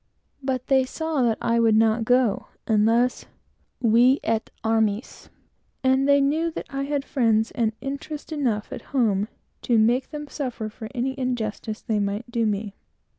[0.41, 3.25] But they saw that I would not go, unless
[3.83, 5.29] "vi et armis,"
[5.83, 9.27] and they knew that I had friends and interest enough at home
[9.61, 12.73] to make them suffer for any injustice they might do me.